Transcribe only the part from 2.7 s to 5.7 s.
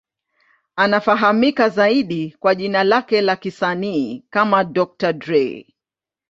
lake la kisanii kama Dr. Dre.